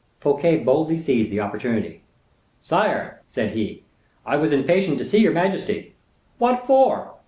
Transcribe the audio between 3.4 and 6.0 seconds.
he, "I was impatient to see your majesty."